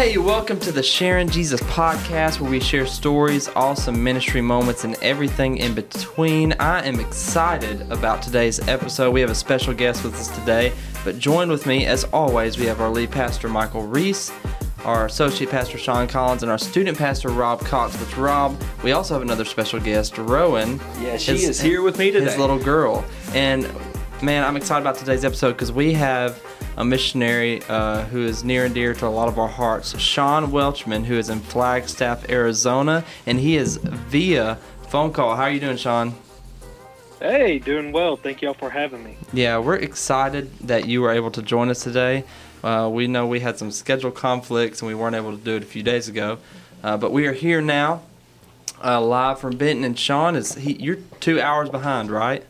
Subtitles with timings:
[0.00, 4.96] Hey, welcome to the Sharing Jesus podcast where we share stories, awesome ministry moments, and
[5.02, 6.54] everything in between.
[6.54, 9.10] I am excited about today's episode.
[9.10, 10.72] We have a special guest with us today,
[11.04, 12.56] but join with me as always.
[12.56, 14.32] We have our lead pastor, Michael Reese,
[14.86, 17.92] our associate pastor, Sean Collins, and our student pastor, Rob Cox.
[18.00, 20.80] With Rob, we also have another special guest, Rowan.
[20.98, 22.24] Yeah, she his, is here with me today.
[22.24, 23.04] His little girl.
[23.34, 23.70] And
[24.22, 26.42] man, I'm excited about today's episode because we have
[26.76, 30.50] a missionary uh, who is near and dear to a lot of our hearts, Sean
[30.50, 34.56] Welchman, who is in Flagstaff, Arizona, and he is via
[34.88, 35.36] phone call.
[35.36, 36.14] How are you doing, Sean?
[37.20, 38.16] Hey, doing well.
[38.16, 39.16] Thank y'all for having me.
[39.32, 42.24] Yeah, we're excited that you were able to join us today.
[42.64, 45.62] Uh, we know we had some schedule conflicts and we weren't able to do it
[45.62, 46.38] a few days ago,
[46.82, 48.02] uh, but we are here now,
[48.82, 49.84] uh, live from Benton.
[49.84, 50.72] And Sean is he?
[50.74, 52.44] You're two hours behind, right?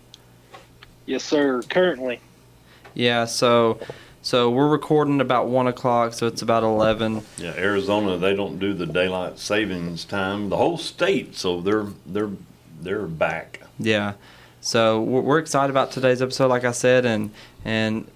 [1.07, 1.63] Yes, sir.
[1.63, 2.21] Currently.
[2.95, 3.25] Yeah.
[3.25, 3.81] So
[4.23, 7.23] so we're recording about one o'clock, so it's about eleven.
[7.39, 10.49] Yeah, Arizona they don't do the daylight savings time.
[10.49, 12.31] The whole state, so they're they're
[12.81, 13.61] they're back.
[13.79, 14.15] Yeah,
[14.61, 17.31] so we're excited about today's episode, like I said, and
[17.65, 18.07] and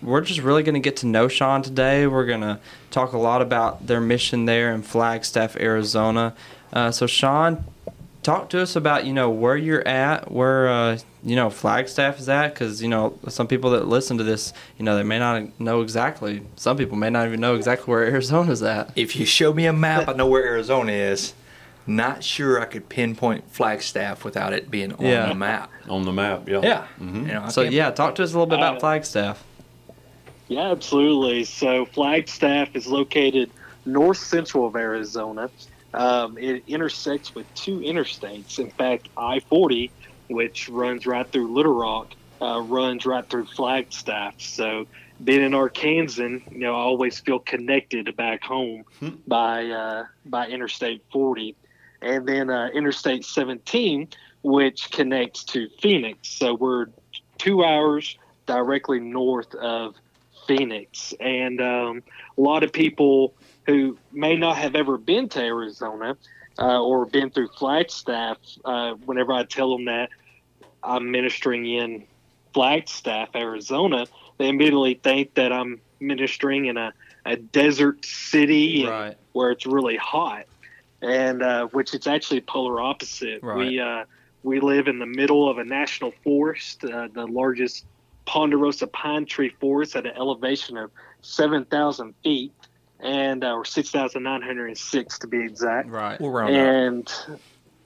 [0.00, 2.06] we're just really going to get to know Sean today.
[2.06, 6.34] We're going to talk a lot about their mission there in Flagstaff, Arizona.
[6.72, 7.64] Uh, so Sean,
[8.28, 12.28] talk to us about you know where you're at, where uh, you know Flagstaff is
[12.28, 15.58] at, because you know some people that listen to this, you know they may not
[15.58, 16.42] know exactly.
[16.56, 18.92] Some people may not even know exactly where Arizona's at.
[18.96, 21.32] If you show me a map, I know where Arizona is.
[21.86, 25.26] Not sure I could pinpoint Flagstaff without it being on yeah.
[25.28, 25.70] the map.
[25.88, 26.60] On the map, yeah.
[26.62, 26.86] Yeah.
[27.00, 27.26] Mm-hmm.
[27.26, 29.42] You know, so yeah, talk to us a little bit about uh, Flagstaff.
[30.48, 31.44] Yeah, absolutely.
[31.44, 33.50] So Flagstaff is located
[33.86, 35.48] north central of Arizona.
[35.94, 38.58] Um, it intersects with two interstates.
[38.58, 39.90] In fact, I 40,
[40.28, 42.08] which runs right through Little Rock,
[42.40, 44.34] uh, runs right through Flagstaff.
[44.38, 44.86] So,
[45.24, 49.10] being an Arkansan, you know, I always feel connected back home hmm.
[49.26, 51.56] by uh, by Interstate 40,
[52.02, 54.08] and then uh, Interstate 17,
[54.42, 56.28] which connects to Phoenix.
[56.28, 56.86] So we're
[57.38, 59.94] two hours directly north of
[60.46, 62.02] Phoenix, and um,
[62.36, 63.34] a lot of people
[63.68, 66.16] who may not have ever been to Arizona
[66.58, 70.08] uh, or been through Flagstaff, uh, whenever I tell them that
[70.82, 72.04] I'm ministering in
[72.54, 74.06] Flagstaff, Arizona,
[74.38, 76.94] they immediately think that I'm ministering in a,
[77.26, 79.18] a desert city right.
[79.32, 80.46] where it's really hot,
[81.02, 83.42] and uh, which it's actually polar opposite.
[83.42, 83.58] Right.
[83.58, 84.04] We uh,
[84.44, 87.84] we live in the middle of a national forest, uh, the largest
[88.24, 90.90] ponderosa pine tree forest at an elevation of
[91.22, 92.52] 7,000 feet
[93.00, 95.88] and uh, or six thousand nine hundred and six to be exact.
[95.88, 96.20] Right.
[96.20, 97.28] We'll round and, up.
[97.28, 97.40] And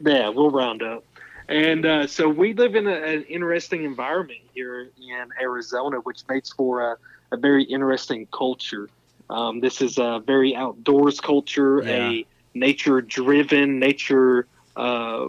[0.08, 1.04] yeah, we'll round up.
[1.48, 6.52] And uh, so we live in a, an interesting environment here in Arizona, which makes
[6.52, 6.96] for a,
[7.32, 8.88] a very interesting culture.
[9.28, 12.10] Um, this is a very outdoors culture, yeah.
[12.10, 14.46] a nature-driven, nature
[14.76, 15.28] uh,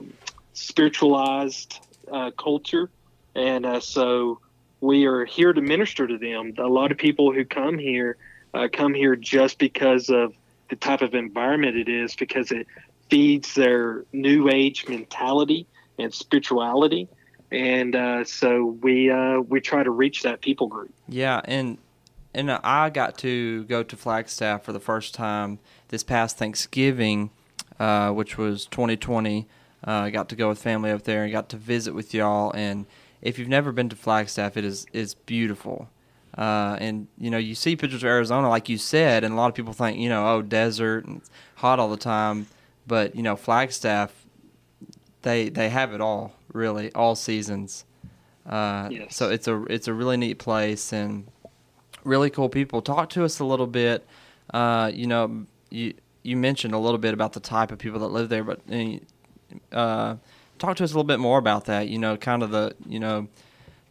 [0.53, 1.79] spiritualized
[2.11, 2.89] uh, culture,
[3.35, 4.39] and uh, so
[4.81, 6.53] we are here to minister to them.
[6.57, 8.17] A lot of people who come here
[8.53, 10.33] uh, come here just because of
[10.69, 12.67] the type of environment it is, because it
[13.09, 15.67] feeds their new age mentality
[15.99, 17.07] and spirituality.
[17.51, 20.91] And uh, so we uh, we try to reach that people group.
[21.07, 21.77] Yeah, and
[22.33, 25.59] and I got to go to Flagstaff for the first time
[25.89, 27.29] this past Thanksgiving,
[27.79, 29.47] uh, which was 2020.
[29.85, 32.51] Uh, I got to go with family up there and got to visit with y'all.
[32.53, 32.87] And
[33.21, 35.89] if you've never been to Flagstaff, it is is beautiful.
[36.37, 39.47] Uh, and you know, you see pictures of Arizona, like you said, and a lot
[39.47, 41.21] of people think, you know, oh, desert and
[41.55, 42.47] hot all the time.
[42.87, 44.25] But you know, Flagstaff,
[45.21, 47.85] they they have it all, really, all seasons.
[48.45, 49.15] Uh, yes.
[49.15, 51.27] So it's a it's a really neat place and
[52.03, 52.81] really cool people.
[52.81, 54.05] Talk to us a little bit.
[54.53, 55.93] Uh, you know, you
[56.23, 58.59] you mentioned a little bit about the type of people that live there, but
[59.71, 60.15] uh,
[60.57, 61.87] talk to us a little bit more about that.
[61.89, 63.27] You know, kind of the you know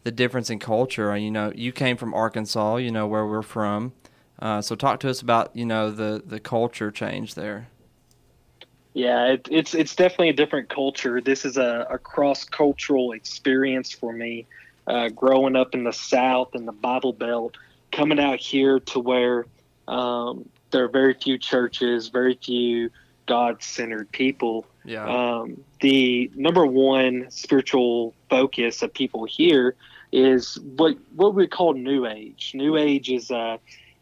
[0.05, 1.17] the difference in culture.
[1.17, 3.93] You know, you came from Arkansas, you know where we're from.
[4.39, 7.69] Uh, so talk to us about you know the the culture change there.
[8.95, 11.21] Yeah, it, it's it's definitely a different culture.
[11.21, 14.47] This is a, a cross cultural experience for me.
[14.87, 17.57] Uh, growing up in the South in the Bible Belt,
[17.93, 19.47] coming out here to where
[19.87, 22.91] um, there are very few churches, very few
[23.27, 24.67] God centered people.
[24.85, 25.07] Yeah.
[25.07, 29.77] Um, the number one spiritual focus of people here
[30.13, 32.53] is what what we call New Age.
[32.55, 33.59] New Age is a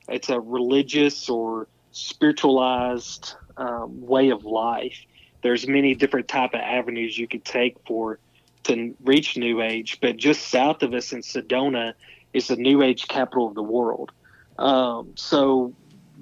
[0.09, 4.99] it's a religious or spiritualized um, way of life.
[5.43, 8.19] There's many different type of avenues you could take for
[8.65, 11.95] to reach New Age, but just south of us in Sedona
[12.33, 14.13] is the New Age capital of the world.
[14.59, 15.73] Um, so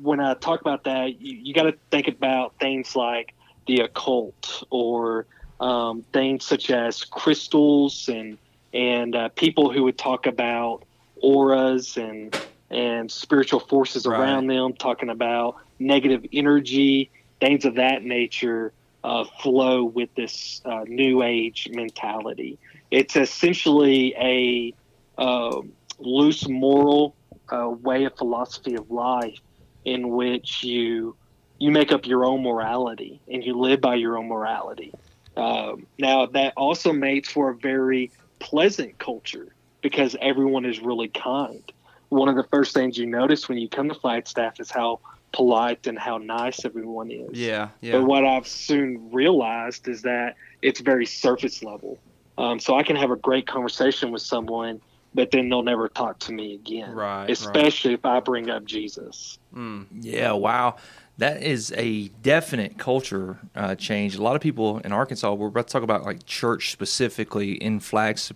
[0.02, 3.35] when I talk about that, you, you got to think about things like
[3.67, 5.26] the occult or
[5.61, 8.38] um, things such as crystals and
[8.72, 10.84] and uh, people who would talk about
[11.16, 12.32] auras and
[12.70, 14.06] and spiritual forces Right.
[14.06, 17.10] around them, talking about negative energy,
[17.40, 18.72] things of that nature,
[19.04, 22.58] uh, flow with this uh, new age mentality.
[22.90, 24.74] It's essentially a
[25.20, 25.60] uh,
[25.98, 27.16] loose moral
[27.50, 29.38] uh, way of philosophy of life
[29.84, 31.16] in which you
[31.58, 34.92] you make up your own morality and you live by your own morality.
[35.36, 41.62] Um, now that also makes for a very pleasant culture because everyone is really kind.
[42.08, 45.00] One of the first things you notice when you come to Flagstaff is how
[45.32, 47.38] polite and how nice everyone is.
[47.38, 47.93] Yeah, yeah.
[47.93, 51.99] But what I've soon realized is that it's very surface level.
[52.38, 54.81] Um, so I can have a great conversation with someone,
[55.12, 56.93] but then they'll never talk to me again.
[56.93, 57.31] Right, right.
[57.31, 59.38] Especially if I bring up Jesus.
[59.55, 59.87] Mm.
[60.00, 60.76] Yeah, wow.
[61.18, 64.14] That is a definite culture uh, change.
[64.14, 67.80] A lot of people in Arkansas, we're about to talk about like church specifically in
[67.80, 68.32] Flags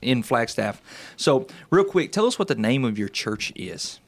[0.00, 0.80] in Flagstaff.
[1.16, 3.98] So, real quick, tell us what the name of your church is.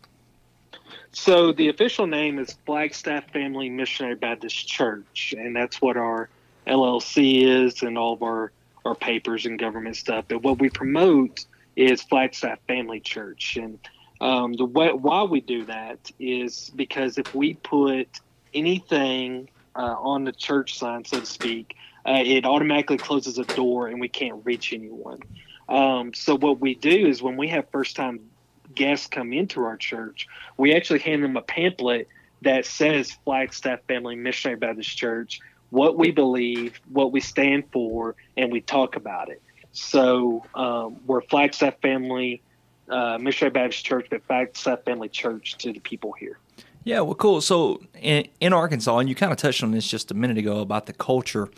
[1.10, 6.28] So the official name is Flagstaff Family Missionary Baptist Church, and that's what our
[6.66, 8.50] LLC is and all of our,
[8.84, 10.24] our papers and government stuff.
[10.26, 11.46] But what we promote
[11.76, 13.56] is Flagstaff Family Church.
[13.56, 13.78] And
[14.24, 18.08] um, the way, why we do that is because if we put
[18.54, 21.76] anything uh, on the church sign, so to speak,
[22.06, 25.20] uh, it automatically closes a door and we can't reach anyone.
[25.68, 28.20] Um, so what we do is when we have first time
[28.74, 30.26] guests come into our church,
[30.56, 32.08] we actually hand them a pamphlet
[32.40, 38.50] that says Flagstaff Family Missionary Baptist Church, what we believe, what we stand for, and
[38.50, 39.42] we talk about it.
[39.72, 42.40] So um, we're Flagstaff Family
[42.88, 46.38] uh, Missionary Baptist Church, but Flagstaff Family Church to the people here.
[46.84, 47.40] Yeah, well, cool.
[47.40, 50.60] So in, in Arkansas, and you kind of touched on this just a minute ago
[50.60, 51.48] about the culture.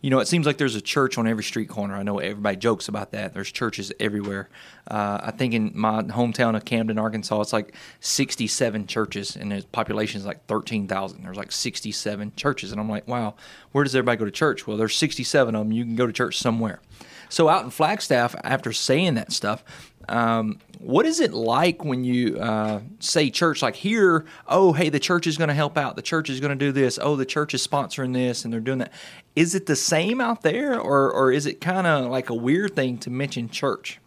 [0.00, 1.96] You know, it seems like there's a church on every street corner.
[1.96, 3.34] I know everybody jokes about that.
[3.34, 4.48] There's churches everywhere.
[4.88, 9.64] Uh, I think in my hometown of Camden, Arkansas, it's like 67 churches, and the
[9.72, 11.24] population is like 13,000.
[11.24, 13.34] There's like 67 churches, and I'm like, wow,
[13.72, 14.66] where does everybody go to church?
[14.66, 15.72] Well, there's 67 of them.
[15.72, 16.80] You can go to church somewhere.
[17.28, 19.64] So out in Flagstaff, after saying that stuff,
[20.08, 23.62] um, what is it like when you uh, say church?
[23.62, 25.96] Like here, oh, hey, the church is going to help out.
[25.96, 26.98] The church is going to do this.
[27.00, 28.92] Oh, the church is sponsoring this, and they're doing that.
[29.34, 32.76] Is it the same out there, or or is it kind of like a weird
[32.76, 33.98] thing to mention church?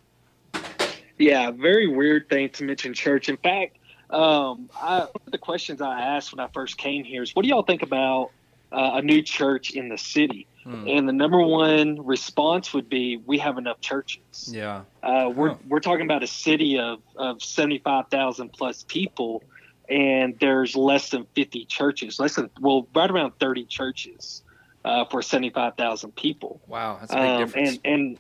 [1.18, 3.28] Yeah, very weird thing to mention church.
[3.28, 3.78] In fact,
[4.10, 7.44] um, I, one of the questions I asked when I first came here is, what
[7.44, 8.32] do y'all think about
[8.72, 10.48] uh, a new church in the city?
[10.88, 14.54] And the number one response would be, we have enough churches.
[14.54, 14.84] Yeah.
[15.02, 15.56] Uh, we're Huh.
[15.68, 19.42] we're talking about a city of of seventy five thousand plus people,
[19.90, 22.20] and there's less than fifty churches.
[22.20, 24.44] Less than well, right around thirty churches
[24.86, 26.62] uh, for seventy five thousand people.
[26.68, 27.70] Wow, that's a big Um, difference.
[27.70, 28.18] and and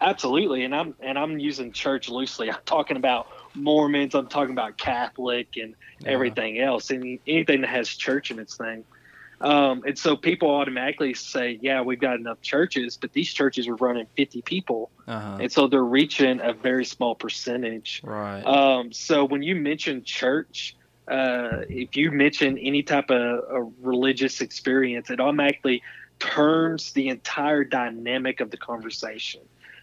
[0.00, 2.50] absolutely, and I'm and I'm using church loosely.
[2.50, 4.14] I'm talking about Mormons.
[4.14, 5.74] I'm talking about Catholic and
[6.06, 8.84] everything else, and anything that has church in its thing.
[9.42, 13.74] Um, and so people automatically say, "Yeah, we've got enough churches," but these churches are
[13.74, 15.38] running 50 people, uh-huh.
[15.40, 18.02] and so they're reaching a very small percentage.
[18.04, 18.42] Right.
[18.42, 20.76] Um, so when you mention church,
[21.08, 25.82] uh, if you mention any type of a religious experience, it automatically
[26.20, 29.40] turns the entire dynamic of the conversation.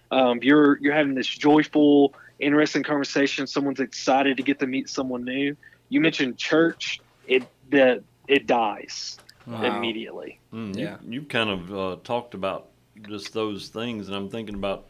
[0.09, 3.45] Um, you're you're having this joyful, interesting conversation.
[3.45, 5.57] Someone's excited to get to meet someone new.
[5.89, 9.17] You mention church, it the it dies
[9.49, 9.63] Wow.
[9.63, 10.39] immediately.
[10.53, 10.97] Mm, Yeah.
[11.01, 12.67] You, you've kind of uh, talked about
[13.07, 14.85] just those things, and I'm thinking about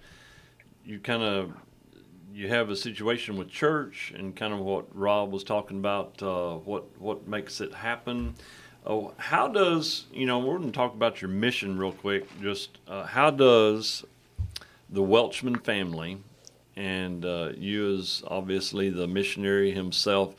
[0.85, 1.53] you kind of
[2.33, 6.55] you have a situation with church and kind of what Rob was talking about, uh,
[6.55, 8.35] what what makes it happen.
[8.85, 10.39] Oh, how does you know?
[10.39, 12.27] We're going to talk about your mission real quick.
[12.41, 14.03] Just uh, how does
[14.89, 16.17] the Welchman family
[16.75, 20.33] and uh, you as obviously the missionary himself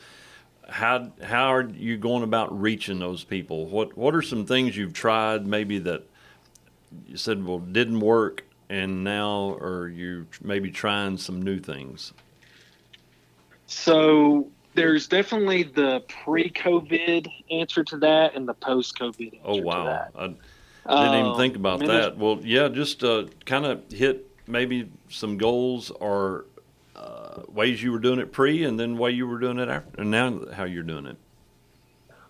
[0.71, 3.67] how how are you going about reaching those people?
[3.67, 6.05] What what are some things you've tried maybe that
[7.07, 12.13] you said well didn't work and now are you maybe trying some new things?
[13.67, 20.09] So there's definitely the pre-COVID answer to that and the post-COVID answer Oh wow.
[20.87, 22.19] I didn't even Um, think about minis- that.
[22.19, 26.47] Well, yeah, just uh, kind of hit maybe some goals or
[27.01, 30.01] uh, ways you were doing it pre and then way you were doing it after
[30.01, 31.17] and now how you're doing it.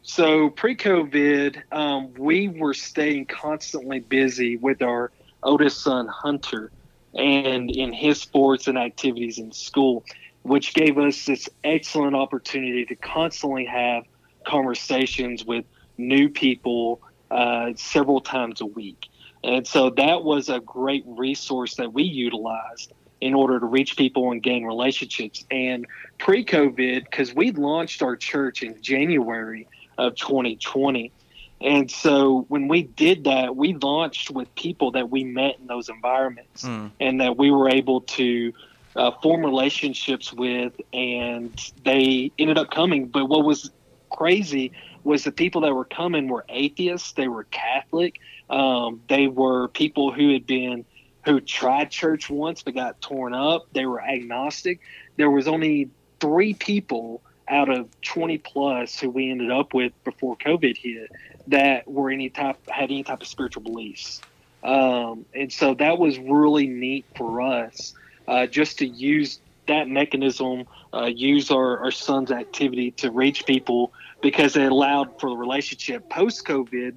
[0.02, 5.12] So pre-COVID, um, we were staying constantly busy with our
[5.42, 6.70] oldest son Hunter,
[7.14, 10.04] and in his sports and activities in school,
[10.42, 14.04] which gave us this excellent opportunity to constantly have
[14.46, 15.64] conversations with
[15.98, 17.00] new people
[17.30, 19.08] uh, several times a week.
[19.44, 24.32] And so that was a great resource that we utilized in order to reach people
[24.32, 25.44] and gain relationships.
[25.50, 25.86] And
[26.18, 31.12] pre COVID, because we launched our church in January of 2020.
[31.60, 35.90] And so when we did that, we launched with people that we met in those
[35.90, 36.90] environments mm.
[36.98, 38.54] and that we were able to
[38.96, 43.06] uh, form relationships with, and they ended up coming.
[43.06, 43.70] But what was
[44.10, 44.72] crazy
[45.04, 50.12] was the people that were coming were atheists, they were Catholic, um, they were people
[50.12, 50.84] who had been
[51.24, 53.66] who tried church once but got torn up.
[53.72, 54.80] They were agnostic.
[55.16, 60.36] There was only three people out of 20 plus who we ended up with before
[60.36, 61.10] COVID hit
[61.48, 64.20] that were any type had any type of spiritual beliefs.
[64.62, 67.94] Um, and so that was really neat for us
[68.28, 73.92] uh, just to use that mechanism, uh, use our, our son's activity to reach people
[74.20, 76.94] because it allowed for the relationship post COVID.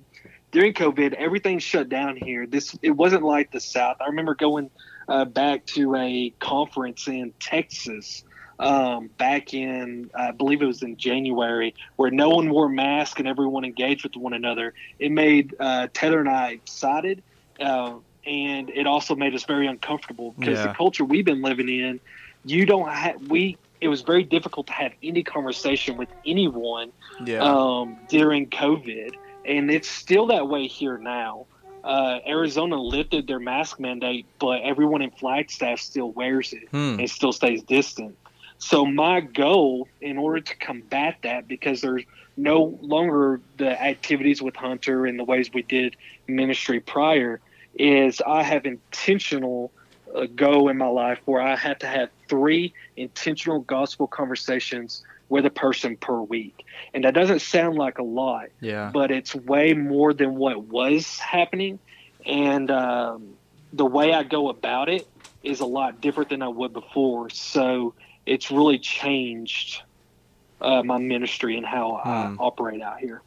[0.53, 2.45] During COVID, everything shut down here.
[2.45, 3.98] This it wasn't like the South.
[4.00, 4.69] I remember going
[5.10, 8.24] uh, back to a conference in Texas
[8.60, 13.27] um, back in, I believe it was in January, where no one wore masks and
[13.27, 14.74] everyone engaged with one another.
[15.00, 17.24] It made uh, Taylor and I excited,
[17.60, 17.95] uh,
[18.25, 20.67] and it also made us very uncomfortable because yeah.
[20.67, 22.00] the culture we've been living in,
[22.45, 23.57] you don't have we.
[23.81, 26.93] It was very difficult to have any conversation with anyone
[27.25, 27.39] yeah.
[27.43, 31.45] um, during COVID, and it's still that way here now.
[31.83, 36.97] Uh, Arizona lifted their mask mandate, but everyone in Flagstaff still wears it hmm.
[37.00, 38.15] and still stays distant.
[38.57, 42.03] So my goal, in order to combat that, because there's
[42.38, 45.97] no longer the activities with Hunter and the ways we did
[46.27, 47.41] ministry prior,
[47.75, 49.71] is I have intentional
[50.15, 55.47] uh, go in my life where I had to have three intentional gospel conversations with
[55.47, 56.63] a person per week.
[56.93, 58.91] And that doesn't sound like a lot, yeah.
[58.93, 61.79] but it's way more than what was happening.
[62.23, 63.33] And um,
[63.73, 65.07] the way I go about it
[65.41, 67.31] is a lot different than I would before.
[67.31, 67.95] So
[68.27, 69.81] it's really changed
[70.61, 72.09] uh, my ministry and how hmm.
[72.09, 73.23] I operate out here.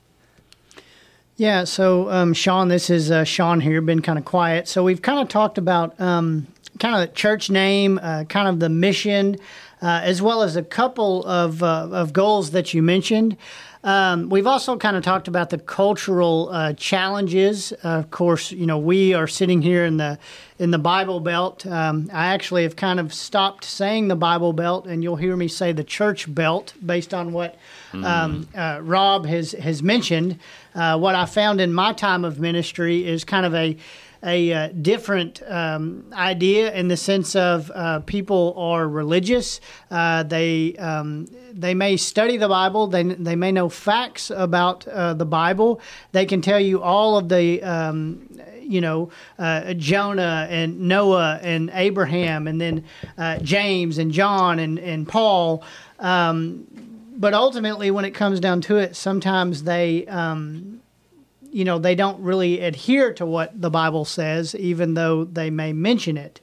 [1.34, 4.68] Yeah, so um, Sean, this is uh, Sean here, been kind of quiet.
[4.68, 6.46] So we've kind of talked about um,
[6.78, 9.38] kind of the church name, uh, kind of the mission,
[9.82, 13.36] uh, as well as a couple of, uh, of goals that you mentioned.
[13.86, 17.72] Um, we've also kind of talked about the cultural uh, challenges.
[17.84, 20.18] Uh, of course, you know we are sitting here in the
[20.58, 21.64] in the Bible Belt.
[21.64, 25.46] Um, I actually have kind of stopped saying the Bible Belt, and you'll hear me
[25.46, 27.54] say the Church Belt based on what
[27.92, 30.40] um, uh, Rob has has mentioned.
[30.74, 33.76] Uh, what I found in my time of ministry is kind of a
[34.26, 39.60] a uh, different um, idea in the sense of uh, people are religious.
[39.90, 42.88] Uh, they um, they may study the Bible.
[42.88, 45.80] They they may know facts about uh, the Bible.
[46.12, 47.62] They can tell you all of the.
[47.62, 48.28] Um,
[48.66, 52.84] you know, uh, Jonah and Noah and Abraham, and then
[53.16, 55.62] uh, James and John and and Paul.
[56.00, 56.66] Um,
[57.16, 60.82] but ultimately, when it comes down to it, sometimes they um,
[61.50, 65.72] you know, they don't really adhere to what the Bible says, even though they may
[65.72, 66.40] mention it.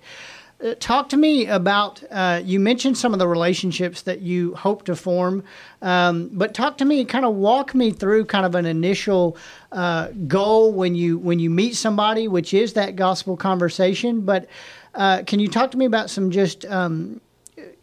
[0.63, 4.85] Uh, talk to me about, uh, you mentioned some of the relationships that you hope
[4.85, 5.43] to form,
[5.81, 9.35] um, but talk to me, kind of walk me through kind of an initial
[9.71, 14.21] uh, goal when you, when you meet somebody, which is that gospel conversation.
[14.21, 14.47] But
[14.95, 17.19] uh, can you talk to me about some just um,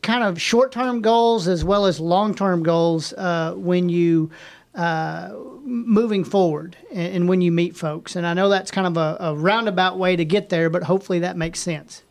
[0.03, 4.31] kind of short term goals as well as long term goals uh, when you
[4.75, 8.15] uh, moving forward and, and, when you meet folks.
[8.15, 11.19] And I know that's kind of a, a, roundabout way to get there, but hopefully
[11.21, 12.03] that makes sense.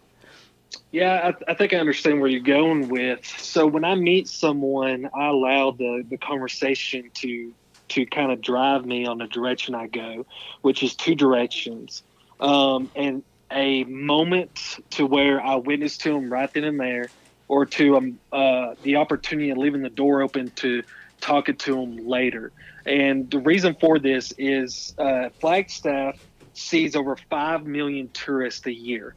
[0.92, 3.26] Yeah, I, I, think I understand where you're going with.
[3.26, 7.54] So when I meet someone, I allow the, the conversation to
[7.90, 10.26] to kind of drive me on the direction I go,
[10.62, 12.04] which is two directions.
[12.40, 17.10] Um, and a moment to where I witness to them right then and there,
[17.48, 20.84] or to um, uh, the opportunity of leaving the door open to
[21.22, 22.52] talking to them later.
[22.86, 26.18] And the reason for this is uh, Flagstaff
[26.54, 29.16] sees over 5 million tourists a year.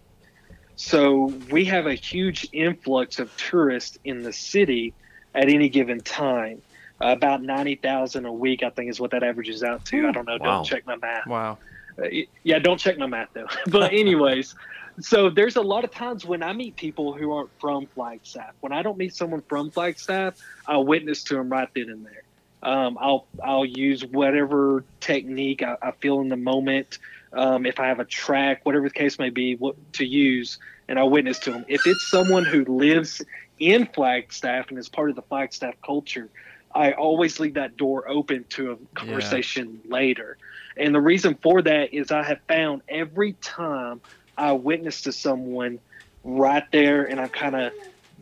[0.76, 4.94] So we have a huge influx of tourists in the city
[5.34, 6.62] at any given time.
[7.00, 10.06] Uh, about 90,000 a week, I think, is what that averages out to.
[10.06, 10.38] I don't know.
[10.40, 10.56] Wow.
[10.56, 11.26] Don't check my math.
[11.26, 11.58] Wow.
[11.98, 12.06] Uh,
[12.42, 13.48] yeah, don't check my math, though.
[13.68, 14.54] but, anyways,
[15.00, 18.52] so there's a lot of times when I meet people who aren't from Flagstaff.
[18.60, 22.22] When I don't meet someone from Flagstaff, I'll witness to them right then and there.
[22.62, 26.98] Um, I'll I'll use whatever technique I, I feel in the moment.
[27.32, 30.58] Um, if I have a track, whatever the case may be, what to use,
[30.88, 31.64] and I'll witness to them.
[31.66, 33.22] If it's someone who lives
[33.58, 36.28] in Flagstaff and is part of the Flagstaff culture,
[36.74, 39.94] I always leave that door open to a conversation yeah.
[39.94, 40.38] later.
[40.76, 44.00] And the reason for that is I have found every time
[44.36, 45.80] I witness to someone
[46.24, 47.72] right there and I'm kind of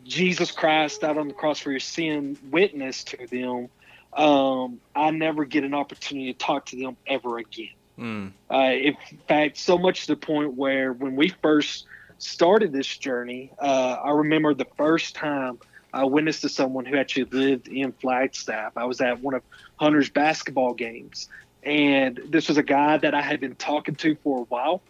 [0.03, 3.69] Jesus Christ out on the cross for your sin witness to them,
[4.13, 7.69] um, I never get an opportunity to talk to them ever again.
[7.97, 8.31] Mm.
[8.51, 11.85] Uh, in fact, so much to the point where when we first
[12.17, 15.59] started this journey, uh, I remember the first time
[15.93, 18.73] I witnessed to someone who actually lived in Flagstaff.
[18.75, 19.43] I was at one of
[19.75, 21.29] Hunter's basketball games,
[21.63, 24.81] and this was a guy that I had been talking to for a while.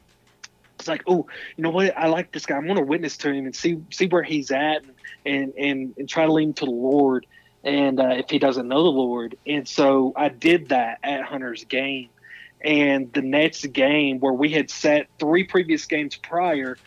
[0.82, 1.96] It's like, oh, you know what?
[1.98, 2.56] I like this guy.
[2.58, 4.82] I'm going to witness to him and see see where he's at,
[5.26, 7.26] and and and, try to lead him to the Lord.
[7.64, 11.64] And uh, if he doesn't know the Lord, and so I did that at Hunter's
[11.66, 12.10] game.
[12.64, 16.78] And the next game, where we had sat three previous games prior,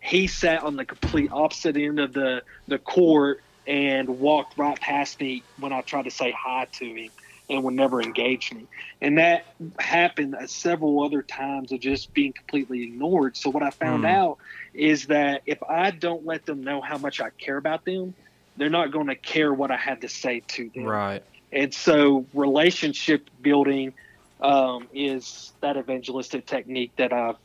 [0.00, 5.20] he sat on the complete opposite end of the the court and walked right past
[5.20, 7.10] me when I tried to say hi to him
[7.52, 8.66] and would never engage me.
[9.00, 9.46] And that
[9.78, 13.36] happened several other times of just being completely ignored.
[13.36, 14.10] So what I found mm.
[14.10, 14.38] out
[14.74, 18.14] is that if I don't let them know how much I care about them,
[18.56, 20.84] they're not going to care what I had to say to them.
[20.84, 21.22] Right.
[21.52, 23.92] And so relationship building
[24.40, 27.36] um, is that evangelistic technique that I've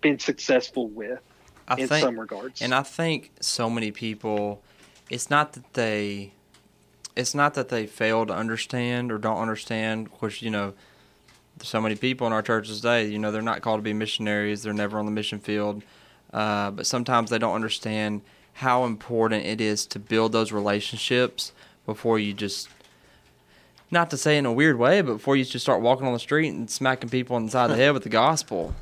[0.00, 1.20] been successful with
[1.66, 2.62] I in think, some regards.
[2.62, 4.62] And I think so many people
[5.08, 6.32] it's not that they
[7.16, 10.72] it's not that they fail to understand or don't understand which you know
[11.62, 14.62] so many people in our churches today you know they're not called to be missionaries
[14.62, 15.82] they're never on the mission field
[16.32, 18.22] uh, but sometimes they don't understand
[18.54, 21.52] how important it is to build those relationships
[21.86, 22.68] before you just
[23.90, 26.18] not to say in a weird way but before you just start walking on the
[26.18, 28.74] street and smacking people inside the head with the gospel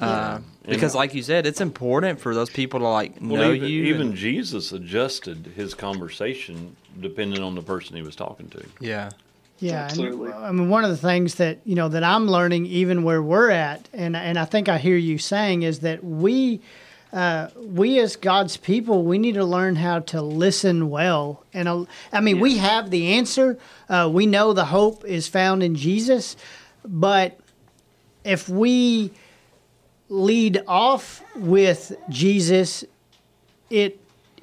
[0.00, 3.68] uh, because, like you said, it's important for those people to like well, know even,
[3.68, 3.84] you.
[3.84, 8.64] Even and, Jesus adjusted his conversation depending on the person he was talking to.
[8.80, 9.10] Yeah.
[9.58, 10.30] Yeah, Absolutely.
[10.30, 13.20] And, I mean, one of the things that you know that I'm learning, even where
[13.20, 16.62] we're at, and and I think I hear you saying is that we,
[17.12, 21.44] uh, we as God's people, we need to learn how to listen well.
[21.52, 23.58] And uh, I mean, we have the answer.
[23.86, 26.36] Uh, we know the hope is found in Jesus,
[26.82, 27.38] but
[28.24, 29.10] if we
[30.10, 32.84] lead off with Jesus,
[33.70, 33.98] it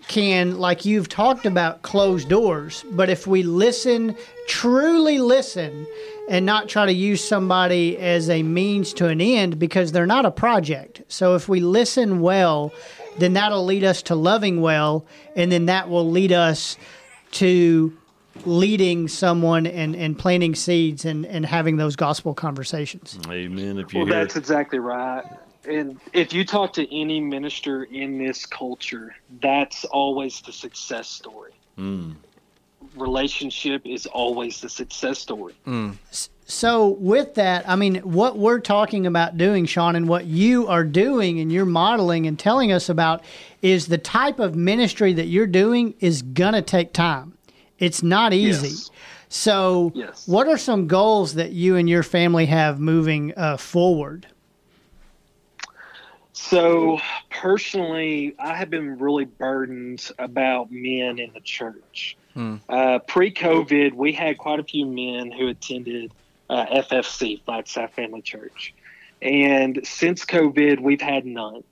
[0.07, 2.83] can, like you've talked about, close doors.
[2.91, 4.15] But if we listen,
[4.47, 5.85] truly listen,
[6.29, 10.25] and not try to use somebody as a means to an end because they're not
[10.25, 11.01] a project.
[11.09, 12.73] So if we listen well,
[13.17, 16.77] then that'll lead us to loving well, and then that will lead us
[17.31, 17.95] to
[18.45, 23.17] leading someone and, and planting seeds and, and having those gospel conversations.
[23.27, 23.77] Amen.
[23.79, 24.15] If you well, hear...
[24.15, 25.25] that's exactly right
[25.67, 31.53] and if you talk to any minister in this culture, that's always the success story.
[31.77, 32.15] Mm.
[32.95, 35.55] Relationship is always the success story.
[35.65, 35.97] Mm.
[36.49, 40.85] So, with that, I mean, what we're talking about doing, Sean, and what you are
[40.85, 43.21] doing and you're modeling and telling us about
[43.61, 47.37] is the type of ministry that you're doing is going to take time.
[47.79, 48.69] It's not easy.
[48.69, 48.91] Yes.
[49.27, 50.25] So, yes.
[50.25, 54.25] what are some goals that you and your family have moving uh, forward?
[56.39, 56.99] So
[57.31, 62.15] personally, I have been really burdened about men in the church.
[62.35, 62.57] Hmm.
[62.69, 66.13] Uh, pre-COVID, we had quite a few men who attended
[66.49, 68.73] uh, FFC, Flagstaff Family Church,
[69.21, 71.63] and since COVID, we've had none.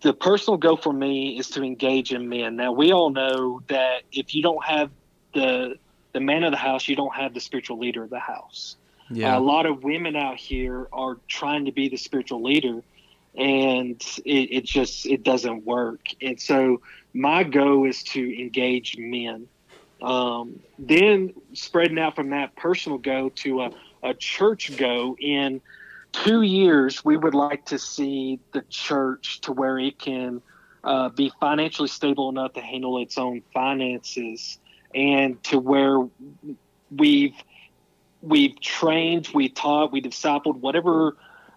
[0.00, 2.56] The personal goal for me is to engage in men.
[2.56, 4.90] Now we all know that if you don't have
[5.34, 5.76] the
[6.12, 8.76] the man of the house, you don't have the spiritual leader of the house.
[9.10, 9.36] Yeah.
[9.36, 12.82] Uh, a lot of women out here are trying to be the spiritual leader
[13.36, 16.08] and it, it just it doesn't work.
[16.22, 16.80] And so
[17.12, 19.48] my goal is to engage men.
[20.02, 23.70] Um, then spreading out from that personal go to a,
[24.02, 25.60] a church go in
[26.12, 30.42] two years, we would like to see the church to where it can
[30.84, 34.58] uh, be financially stable enough to handle its own finances
[34.94, 36.06] and to where
[36.90, 37.34] we've
[38.22, 41.16] we've trained, we taught, we discipled, whatever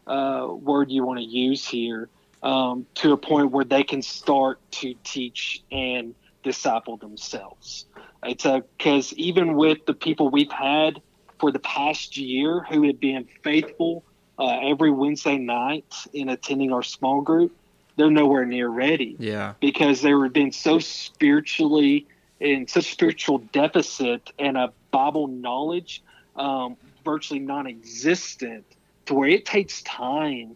[0.10, 2.10] uh, word you want to use here
[2.43, 7.86] um, to a point where they can start to teach and disciple themselves.
[8.24, 11.02] It's because even with the people we've had
[11.39, 14.04] for the past year who have been faithful
[14.38, 17.56] uh, every Wednesday night in attending our small group,
[17.95, 19.15] they're nowhere near ready.
[19.19, 19.54] Yeah.
[19.60, 22.08] Because they were being so spiritually
[22.39, 26.02] in such spiritual deficit and a Bible knowledge
[26.36, 28.65] um, virtually non-existent
[29.10, 30.56] to where it takes time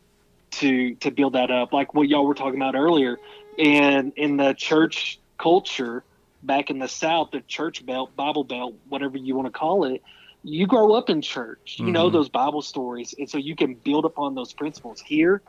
[0.52, 3.18] to to build that up like what y'all were talking about earlier
[3.58, 6.04] and in the church culture
[6.44, 10.02] back in the South, the church belt, Bible belt, whatever you want to call it,
[10.44, 11.78] you grow up in church.
[11.80, 12.14] You know Mhm.
[12.14, 15.02] those Bible stories, and so you can build upon those principles.
[15.02, 15.42] Here,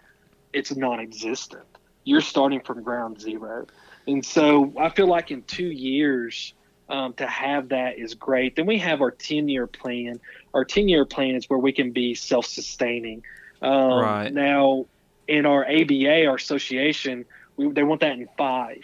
[0.52, 1.66] it's non-existent.
[2.04, 3.66] You're starting from ground zero,
[4.06, 6.54] and so I feel like in two years.
[6.88, 8.56] Um, to have that is great.
[8.56, 10.20] Then we have our 10 year plan.
[10.52, 13.22] Our 10 year plan is where we can be self sustaining.
[13.62, 14.32] Um, Right.
[14.32, 14.86] Now,
[15.26, 17.24] in our ABA, our association,
[17.56, 18.82] we, they want that in five,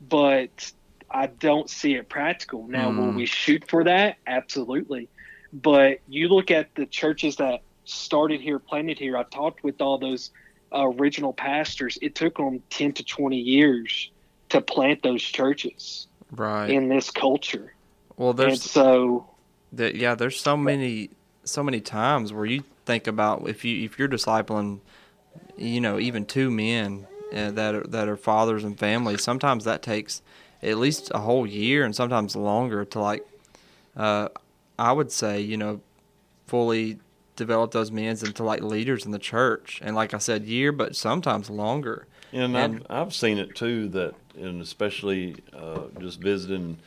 [0.00, 0.72] but
[1.10, 2.68] I don't see it practical.
[2.68, 3.16] Now, will Mm.
[3.16, 4.16] we shoot for that?
[4.26, 5.08] Absolutely.
[5.52, 9.16] But you look at the churches that started here, planted here.
[9.16, 10.30] I talked with all those
[10.72, 11.98] uh, original pastors.
[12.00, 14.10] It took them 10 to 20 years
[14.50, 16.70] to plant those churches Right.
[16.70, 17.74] in this culture.
[18.16, 19.28] well, And there's so,
[19.72, 21.10] that yeah there's so many
[21.44, 24.80] so many times where you think about if you if you're discipling
[25.56, 29.82] you know even two men uh, that are that are fathers and families sometimes that
[29.82, 30.22] takes
[30.62, 33.26] at least a whole year and sometimes longer to like
[33.96, 34.28] uh
[34.78, 35.80] i would say you know
[36.46, 36.98] fully
[37.36, 40.94] develop those men into like leaders in the church and like i said year but
[40.96, 42.06] sometimes longer.
[42.32, 46.78] And, And- I've, I've seen it too that, and especially uh, just visiting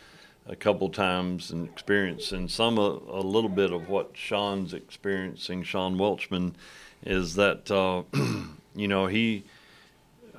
[0.48, 5.98] a couple times and experiencing some a, a little bit of what Sean's experiencing, Sean
[5.98, 6.54] Welchman,
[7.04, 8.04] is that uh,
[8.76, 9.44] you know he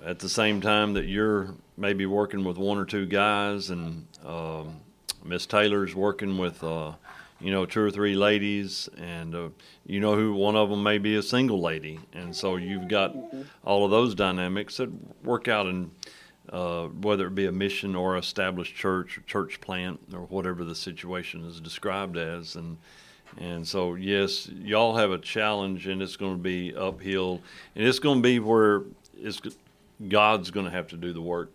[0.04, 4.76] at the same time that you're maybe working with one or two guys and um,
[5.24, 6.92] Miss Taylor's working with uh,
[7.40, 9.48] you know two or three ladies and uh,
[9.86, 12.00] you know who one of them may be a single lady.
[12.12, 13.14] And so you've got
[13.64, 14.90] all of those dynamics that
[15.24, 15.90] work out in
[16.50, 20.74] uh, whether it be a mission or established church or church plant or whatever the
[20.74, 22.56] situation is described as.
[22.56, 22.78] And
[23.38, 27.42] and so yes y'all have a challenge and it's going to be uphill.
[27.74, 28.82] And it's going to be where
[29.18, 29.40] it's
[30.08, 31.50] God's going to have to do the work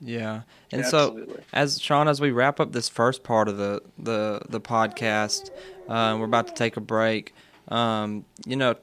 [0.00, 4.42] Yeah, and so as Sean, as we wrap up this first part of the the
[4.48, 5.50] the podcast,
[5.88, 7.34] uh, we're about to take a break.
[7.68, 8.76] Um, you know,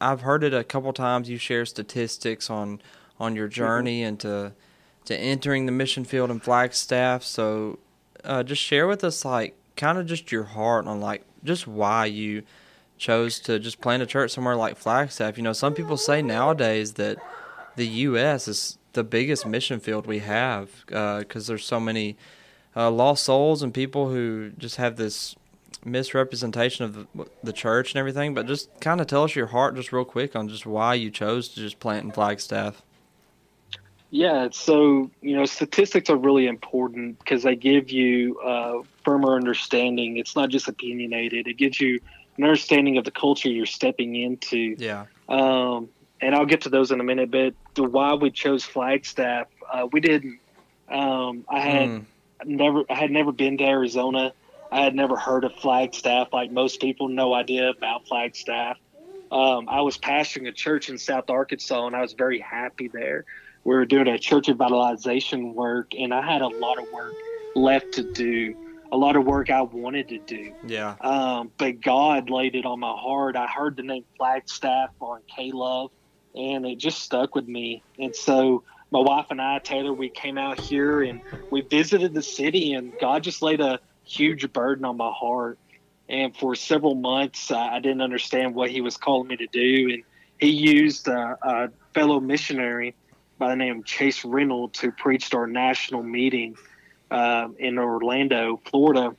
[0.00, 1.30] I've heard it a couple times.
[1.30, 2.80] You share statistics on
[3.20, 4.52] on your journey into
[5.04, 7.22] to entering the mission field in Flagstaff.
[7.22, 7.78] So,
[8.24, 12.04] uh, just share with us, like, kind of just your heart on like just why
[12.06, 12.42] you
[12.98, 15.36] chose to just plant a church somewhere like Flagstaff.
[15.36, 17.18] You know, some people say nowadays that
[17.76, 18.46] the U.S.
[18.46, 22.16] is the biggest mission field we have because there's so many
[22.76, 25.36] uh, lost souls and people who just have this
[25.84, 28.34] misrepresentation of the, the church and everything.
[28.34, 31.10] But just kind of tell us your heart, just real quick, on just why you
[31.10, 32.82] chose to just plant in Flagstaff.
[34.10, 40.18] Yeah, so you know, statistics are really important because they give you a firmer understanding.
[40.18, 41.98] It's not just opinionated; it gives you
[42.36, 44.76] an understanding of the culture you're stepping into.
[44.78, 45.06] Yeah.
[45.30, 45.88] Um,
[46.22, 47.30] and I'll get to those in a minute.
[47.30, 50.38] But the why we chose Flagstaff, uh, we didn't.
[50.90, 52.06] Um, I had Mm.
[52.44, 54.32] never, I had never been to Arizona.
[54.70, 56.28] I had never heard of Flagstaff.
[56.32, 58.78] Like most people, no idea about Flagstaff.
[59.30, 63.24] Um, I was pastoring a church in South Arkansas, and I was very happy there.
[63.64, 67.14] We were doing a church revitalization work, and I had a lot of work
[67.54, 68.54] left to do.
[68.90, 70.52] A lot of work I wanted to do.
[70.66, 70.96] Yeah.
[71.00, 73.36] Um, but God laid it on my heart.
[73.36, 75.90] I heard the name Flagstaff on K Love,
[76.34, 77.84] and it just stuck with me.
[77.98, 82.22] And so my wife and I, Taylor, we came out here and we visited the
[82.22, 85.58] city, and God just laid a huge burden on my heart.
[86.08, 89.90] And for several months, I didn't understand what He was calling me to do.
[89.92, 90.02] And
[90.38, 92.96] He used a, a fellow missionary
[93.38, 96.54] by the name of Chase Reynolds who preached our national meeting
[97.10, 99.16] um, in Orlando, Florida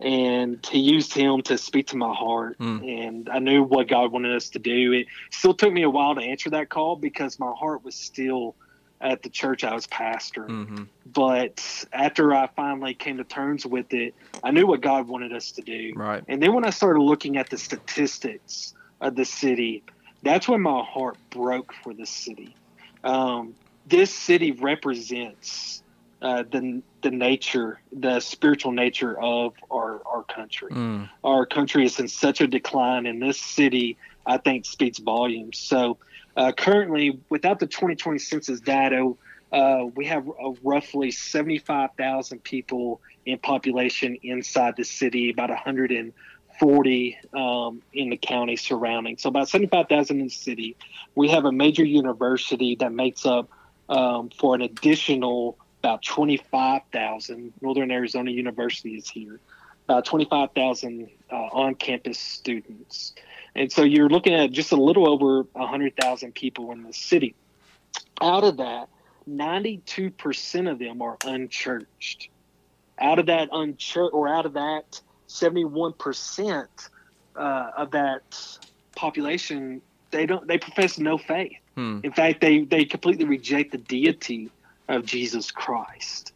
[0.00, 3.06] and he used him to speak to my heart Mm.
[3.06, 6.14] and i knew what god wanted us to do it still took me a while
[6.14, 8.56] to answer that call because my heart was still
[9.00, 10.82] at the church i was pastoring Mm-hmm.
[11.06, 15.52] but after i finally came to terms with it i knew what god wanted us
[15.52, 16.22] to do Right.
[16.28, 19.84] and then when i started looking at the statistics of the city
[20.22, 22.56] that's when my heart broke for the city
[23.04, 23.54] um,
[23.86, 25.82] this city represents
[26.24, 30.70] uh, the the nature, the spiritual nature of our our country.
[30.72, 31.10] Mm.
[31.22, 35.58] Our country is in such a decline, and this city, I think, speaks volumes.
[35.58, 35.98] So,
[36.34, 39.12] uh, currently, without the 2020 census data,
[39.52, 47.82] uh, we have uh, roughly 75,000 people in population inside the city, about 140 um,
[47.92, 49.18] in the county surrounding.
[49.18, 50.74] So, about 75,000 in the city.
[51.16, 53.50] We have a major university that makes up
[53.90, 57.52] um, for an additional about 25,000.
[57.60, 59.38] Northern Arizona University is here.
[59.86, 63.12] About 25,000 uh, on campus students.
[63.54, 67.34] And so you're looking at just a little over 100,000 people in the city.
[68.22, 68.88] Out of that,
[69.28, 72.30] 92% of them are unchurched.
[72.98, 76.66] Out of that unchurched, or out of that 71%
[77.36, 78.58] uh, of that
[78.96, 81.58] population, they don't they profess no faith.
[81.74, 81.98] Hmm.
[82.04, 84.50] In fact, they they completely reject the deity
[84.88, 86.32] of Jesus Christ.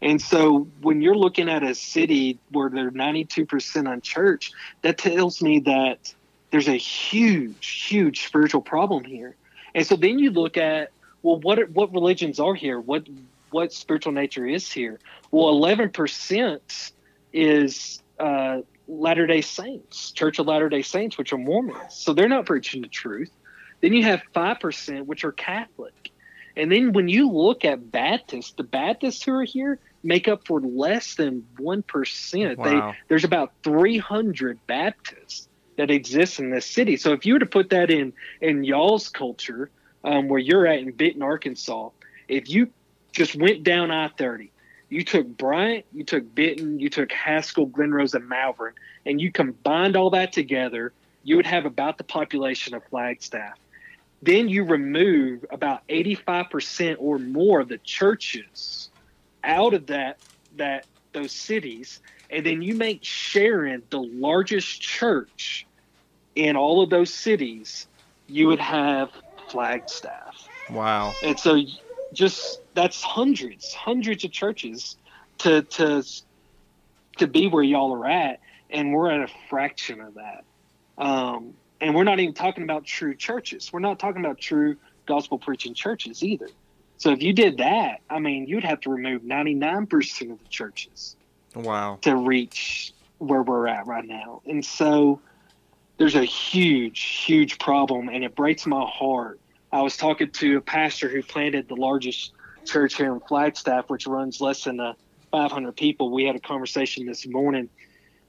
[0.00, 5.60] And so when you're looking at a city where they're 92% unchurched, that tells me
[5.60, 6.12] that
[6.50, 9.36] there's a huge, huge spiritual problem here.
[9.74, 10.90] And so then you look at,
[11.22, 12.80] well, what what religions are here?
[12.80, 13.06] What
[13.50, 14.98] what spiritual nature is here?
[15.30, 16.92] Well, 11%
[17.32, 21.94] is uh, Latter Day Saints, Church of Latter Day Saints, which are Mormons.
[21.94, 23.30] So they're not preaching the truth.
[23.80, 26.11] Then you have 5%, which are Catholic.
[26.56, 30.60] And then when you look at Baptists, the Baptists who are here make up for
[30.60, 32.56] less than 1%.
[32.56, 32.64] Wow.
[32.64, 36.96] They, there's about 300 Baptists that exist in this city.
[36.96, 39.70] So if you were to put that in, in y'all's culture,
[40.04, 41.90] um, where you're at in Benton, Arkansas,
[42.28, 42.68] if you
[43.12, 44.50] just went down I 30,
[44.88, 48.74] you took Bryant, you took Benton, you took Haskell, Glen Rose, and Malvern,
[49.06, 50.92] and you combined all that together,
[51.24, 53.58] you would have about the population of Flagstaff.
[54.22, 58.90] Then you remove about 85% or more of the churches
[59.42, 60.18] out of that
[60.56, 65.66] that those cities, and then you make Sharon the largest church
[66.34, 67.86] in all of those cities,
[68.26, 69.10] you would have
[69.50, 70.48] Flagstaff.
[70.70, 71.16] Wow.
[71.22, 71.60] And so
[72.12, 74.96] just that's hundreds, hundreds of churches
[75.40, 76.04] to to
[77.18, 78.38] to be where y'all are at,
[78.70, 80.44] and we're at a fraction of that.
[81.02, 83.70] Um, and we're not even talking about true churches.
[83.72, 86.48] We're not talking about true gospel preaching churches either.
[86.96, 91.16] So if you did that, I mean, you'd have to remove 99% of the churches
[91.56, 91.98] Wow.
[92.02, 94.42] to reach where we're at right now.
[94.46, 95.20] And so
[95.98, 99.40] there's a huge, huge problem, and it breaks my heart.
[99.72, 102.32] I was talking to a pastor who planted the largest
[102.64, 104.94] church here in Flagstaff, which runs less than uh,
[105.32, 106.12] 500 people.
[106.12, 107.68] We had a conversation this morning,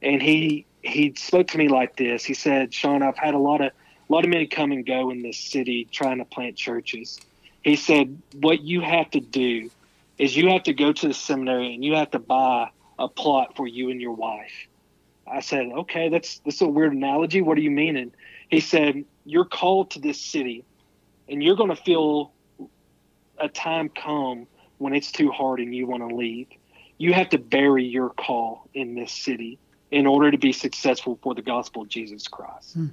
[0.01, 2.23] and he he spoke to me like this.
[2.25, 5.09] He said, "Sean, I've had a lot of a lot of men come and go
[5.09, 7.19] in this city trying to plant churches."
[7.63, 9.71] He said, "What you have to do
[10.17, 12.69] is you have to go to the seminary and you have to buy
[12.99, 14.67] a plot for you and your wife."
[15.25, 17.41] I said, "Okay, that's that's a weird analogy.
[17.41, 18.11] What do you mean?" And
[18.49, 20.65] he said, "You're called to this city,
[21.29, 22.33] and you're going to feel
[23.39, 24.47] a time come
[24.79, 26.47] when it's too hard and you want to leave.
[26.97, 29.57] You have to bury your call in this city
[29.93, 32.87] in order to be successful for the gospel of Jesus Christ." Hmm.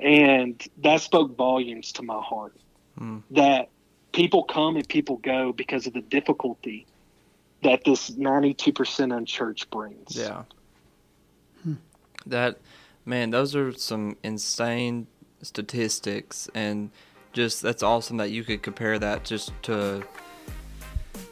[0.00, 2.56] And that spoke volumes to my heart.
[2.98, 3.18] Hmm.
[3.30, 3.68] That
[4.12, 6.86] people come and people go because of the difficulty
[7.62, 10.16] that this 92% unchurched brings.
[10.16, 10.42] Yeah.
[11.62, 11.74] Hmm.
[12.26, 12.58] That
[13.04, 15.06] man, those are some insane
[15.42, 16.90] statistics and
[17.32, 20.04] just that's awesome that you could compare that just to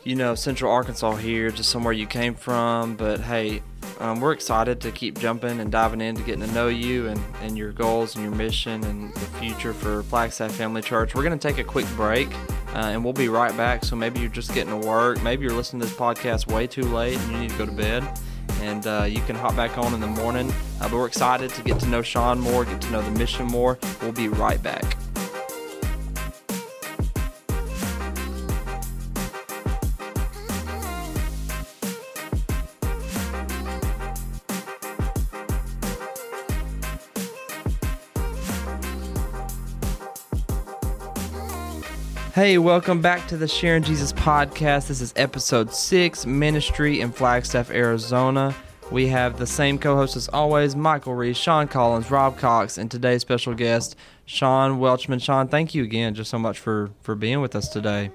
[0.05, 2.97] you know, Central Arkansas here, just somewhere you came from.
[2.97, 3.63] But hey,
[4.01, 7.59] um, we're excited to keep jumping and diving into getting to know you and, and
[7.59, 11.15] your goals and your mission and the future for Flagstaff Family Church.
[11.15, 12.35] We're going to take a quick break
[12.75, 13.85] uh, and we'll be right back.
[13.85, 15.23] So maybe you're just getting to work.
[15.23, 17.73] Maybe you're listening to this podcast way too late and you need to go to
[17.73, 18.19] bed.
[18.63, 20.51] And uh, you can hop back on in the morning.
[20.81, 23.47] Uh, but we're excited to get to know Sean more, get to know the mission
[23.47, 23.79] more.
[24.01, 24.97] We'll be right back.
[42.41, 44.89] Hey, welcome back to the Sharing Jesus podcast.
[44.89, 48.57] This is episode six, Ministry in Flagstaff, Arizona.
[48.91, 52.91] We have the same co hosts as always Michael Reese, Sean Collins, Rob Cox, and
[52.91, 55.21] today's special guest, Sean Welchman.
[55.21, 58.11] Sean, thank you again just so much for, for being with us today.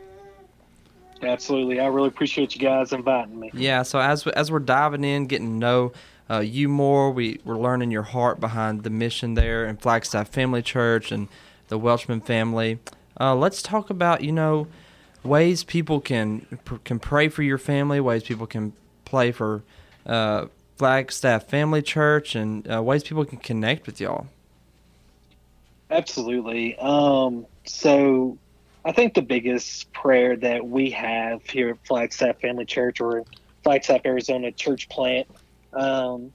[1.21, 1.79] Absolutely.
[1.79, 3.51] I really appreciate you guys inviting me.
[3.53, 5.93] Yeah, so as as we're diving in, getting to know
[6.31, 10.63] uh, you more, we we're learning your heart behind the mission there in Flagstaff Family
[10.63, 11.27] Church and
[11.67, 12.79] the Welchman family.
[13.19, 14.67] Uh, let's talk about you know
[15.23, 16.45] ways people can
[16.83, 18.73] can pray for your family, ways people can
[19.05, 19.63] play for
[20.05, 20.45] uh,
[20.77, 24.27] Flagstaff Family Church, and uh, ways people can connect with y'all.
[25.89, 26.77] Absolutely.
[26.77, 28.37] Um, so
[28.83, 33.23] I think the biggest prayer that we have here at Flagstaff Family Church or
[33.63, 35.27] Flagstaff Arizona Church Plant
[35.73, 36.31] um,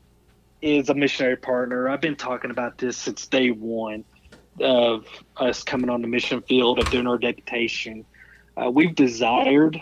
[0.62, 1.88] is a missionary partner.
[1.88, 4.04] I've been talking about this since day one
[4.58, 8.04] of us coming on the mission field of doing our deputation.
[8.56, 9.80] Uh, we've desired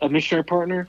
[0.00, 0.88] a missionary partner,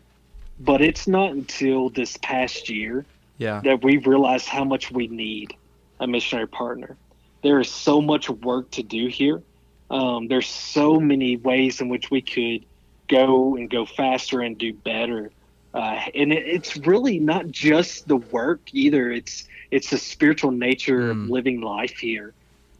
[0.59, 3.05] but it's not until this past year
[3.37, 5.53] Yeah, that we've realized how much we need
[5.99, 6.97] a missionary partner.
[7.43, 9.41] There is so much work to do here.
[9.89, 12.65] Um, there's so many ways in which we could
[13.07, 15.31] go and go faster and do better.
[15.73, 19.11] Uh, and it, it's really not just the work either.
[19.11, 21.29] It's it's the spiritual nature of Mm.
[21.29, 22.33] living life here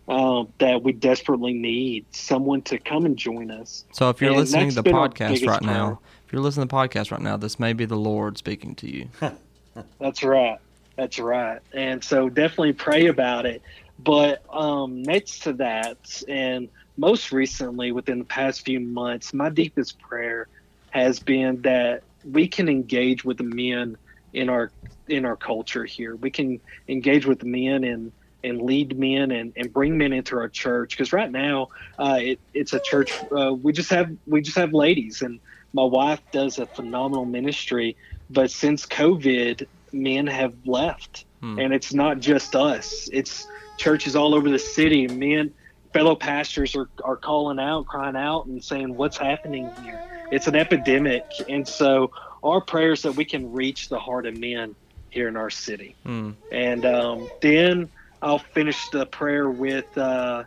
[0.07, 3.85] um, that we desperately need someone to come and join us.
[3.91, 6.75] So if you're And listening to the podcast biggest right now, if you're listening to
[6.75, 9.09] the podcast right now, this may be the Lord speaking to you.
[9.99, 10.59] That's right.
[10.95, 11.59] That's right.
[11.73, 13.61] And so definitely pray about it.
[13.99, 19.99] But um, next to that, and most recently within the past few months, my deepest
[19.99, 20.47] prayer
[20.91, 23.97] has been that we can engage with the men
[24.33, 24.71] in our
[25.07, 26.15] in our culture here.
[26.15, 28.11] We can engage with the men and
[28.45, 30.91] and lead men and, and bring men into our church.
[30.91, 34.73] Because right now uh, it, it's a church uh, we just have we just have
[34.73, 35.39] ladies and
[35.73, 37.97] my wife does a phenomenal ministry.
[38.29, 41.25] But since covid men have left.
[41.41, 41.59] Hmm.
[41.59, 43.09] and it's not just us.
[43.11, 45.07] It's churches all over the city.
[45.07, 45.53] Men
[45.93, 50.01] fellow pastors are, are calling out crying out and saying what's happening here?
[50.31, 51.25] It's an epidemic.
[51.47, 52.11] And so
[52.43, 54.75] our prayers that we can reach the heart of men
[55.09, 55.95] here in our city.
[56.03, 56.31] Hmm.
[56.51, 57.89] and um, then
[58.21, 60.43] I'll finish the prayer with uh,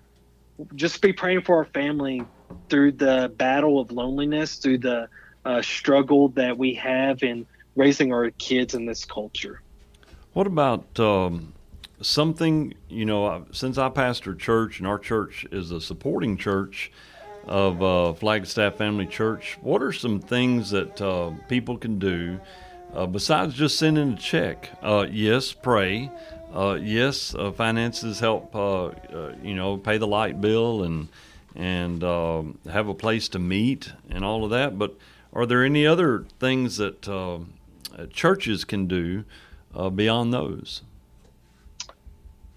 [0.74, 2.22] just be praying for our family
[2.68, 5.08] through the battle of loneliness, through the
[5.44, 9.62] uh, struggle that we have in raising our kids in this culture.
[10.32, 11.52] What about um,
[12.00, 16.90] something, you know, since I pastor church and our church is a supporting church
[17.46, 22.38] of uh, Flagstaff Family Church, what are some things that uh, people can do
[22.92, 24.70] uh, besides just sending a check?
[24.82, 26.10] Uh, yes, pray.
[26.52, 31.08] Uh, yes, uh, finances help, uh, uh, you know, pay the light bill and
[31.56, 34.78] and um have a place to meet and all of that.
[34.78, 34.96] But
[35.32, 39.24] are there any other things that uh, uh, churches can do
[39.74, 40.82] uh, beyond those?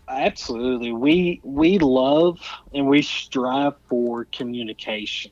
[0.08, 2.40] Absolutely, we we love
[2.74, 5.32] and we strive for communication.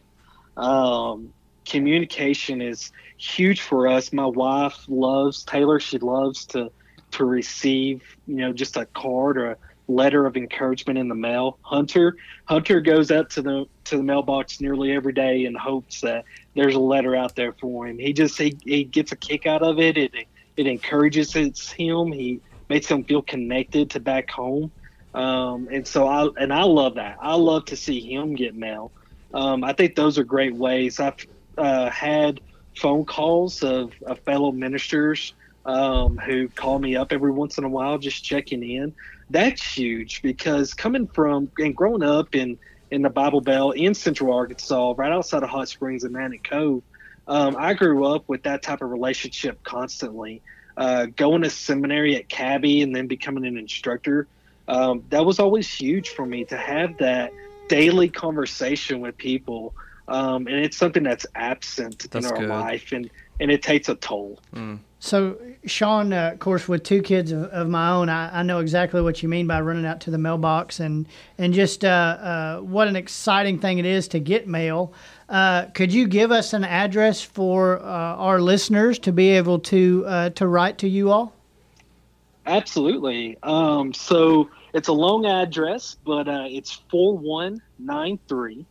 [0.58, 1.34] Um,
[1.66, 4.14] communication is huge for us.
[4.14, 5.80] My wife loves Taylor.
[5.80, 6.72] She loves to
[7.12, 11.58] to receive, you know, just a card or a letter of encouragement in the mail.
[11.62, 16.26] Hunter Hunter goes out to the to the mailbox nearly every day and hopes that
[16.56, 17.98] there's a letter out there for him.
[17.98, 19.98] He just he, he gets a kick out of it.
[19.98, 20.14] It
[20.56, 22.12] it encourages him.
[22.12, 24.72] He makes him feel connected to back home.
[25.14, 27.18] Um, and so I and I love that.
[27.22, 28.92] I love to see him get mail.
[29.34, 31.00] Um, I think those are great ways.
[31.00, 31.16] I've
[31.58, 32.42] uh, had
[32.76, 35.34] phone calls of, of fellow ministers
[35.66, 38.94] um, who call me up every once in a while just checking in.
[39.30, 42.58] That's huge because coming from and growing up in
[42.92, 46.82] in the Bible Belt in Central Arkansas, right outside of Hot Springs and Magnet Cove,
[47.28, 50.42] um, I grew up with that type of relationship constantly.
[50.76, 54.28] Uh, going to seminary at Cabby and then becoming an instructor,
[54.70, 57.34] um, that was always huge for me to have that
[57.68, 59.76] daily conversation with people.
[60.08, 62.50] Um, and it's something that's absent That's in our good.
[62.50, 64.40] life, and, and it takes a toll.
[65.02, 68.60] So, Sean, uh, of course, with two kids of, of my own, I, I know
[68.60, 71.08] exactly what you mean by running out to the mailbox and
[71.38, 74.94] and just uh, uh, what an exciting thing it is to get mail.
[75.30, 80.04] Uh, could you give us an address for uh, our listeners to be able to
[80.06, 81.34] uh, to write to you all?
[82.46, 83.38] Absolutely.
[83.44, 88.66] Um, so it's a long address, but it's 4193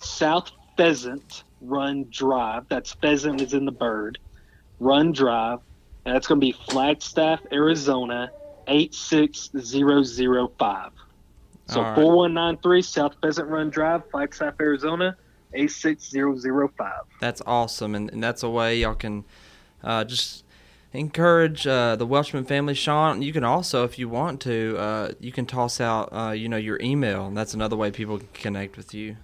[0.00, 2.64] South Pheasant Run Drive.
[2.68, 4.18] That's pheasant is in the bird.
[4.80, 5.60] Run Drive.
[6.08, 8.30] And that's going to be Flagstaff, Arizona
[8.66, 10.92] 86005.
[11.66, 11.94] So All right.
[11.96, 15.18] 4193 South Pheasant Run Drive, Flagstaff, Arizona
[15.52, 16.92] 86005.
[17.20, 19.26] That's awesome, and, and that's a way y'all can
[19.84, 20.44] uh, just
[20.94, 22.72] encourage uh, the Welshman family.
[22.72, 26.48] Sean, you can also, if you want to, uh, you can toss out, uh, you
[26.48, 29.16] know, your email, and that's another way people can connect with you.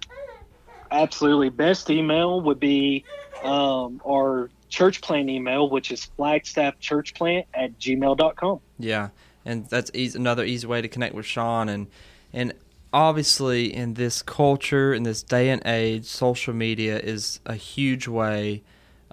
[0.91, 1.49] Absolutely.
[1.49, 3.03] Best email would be
[3.43, 8.59] um, our church plant email, which is flagstaffchurchplant at gmail.com.
[8.77, 9.09] Yeah,
[9.45, 11.87] and that's easy, another easy way to connect with Sean, and
[12.33, 12.53] and
[12.91, 18.63] obviously in this culture, in this day and age, social media is a huge way.